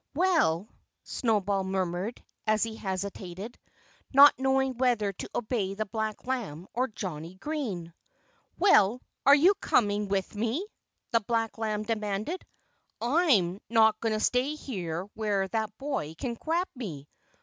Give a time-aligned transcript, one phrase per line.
[0.15, 0.67] "Well"
[1.03, 3.59] Snowball murmured, as he hesitated,
[4.11, 7.93] not knowing whether to obey the black lamb or Johnnie Green.
[8.57, 9.03] "Well!
[9.27, 10.65] Are you coming with me?"
[11.11, 12.43] the black lamb demanded.
[12.99, 17.07] "I'm not going to stay here where that boy can grab me.